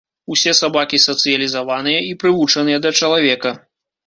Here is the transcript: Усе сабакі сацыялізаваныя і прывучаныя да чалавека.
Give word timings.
Усе 0.35 0.53
сабакі 0.59 0.99
сацыялізаваныя 1.07 1.99
і 2.09 2.17
прывучаныя 2.25 2.81
да 2.89 2.95
чалавека. 2.99 3.55